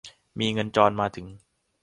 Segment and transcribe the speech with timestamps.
[0.39, 1.27] มีเงินจรมาถึง